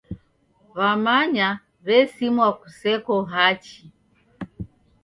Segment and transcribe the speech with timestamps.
[0.77, 1.49] W'amanya
[1.85, 3.79] w'esimwa kuseko hachi.